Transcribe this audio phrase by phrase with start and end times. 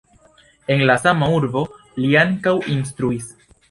[0.75, 1.65] En La sama urbo
[2.01, 3.35] li ankaŭ instruis.